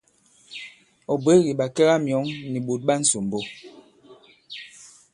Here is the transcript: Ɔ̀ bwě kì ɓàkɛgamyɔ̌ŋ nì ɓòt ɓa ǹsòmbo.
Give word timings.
Ɔ̀ 1.11 1.19
bwě 1.23 1.33
kì 1.45 1.51
ɓàkɛgamyɔ̌ŋ 1.59 2.25
nì 2.51 2.59
ɓòt 2.67 2.81
ɓa 2.87 2.93
ǹsòmbo. 3.01 3.39